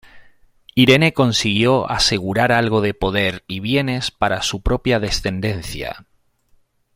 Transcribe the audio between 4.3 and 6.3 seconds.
su propia descendencia.